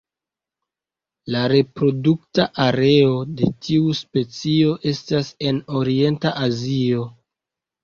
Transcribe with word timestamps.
La 1.35 1.43
reprodukta 1.53 2.47
areo 2.65 3.13
de 3.43 3.51
tiu 3.67 3.93
specio 4.01 4.75
estas 4.95 5.33
en 5.53 5.63
Orienta 5.85 6.35
Azio. 6.49 7.07